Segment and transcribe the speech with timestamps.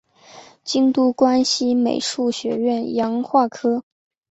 [0.63, 3.83] 京都关西美术学院洋画科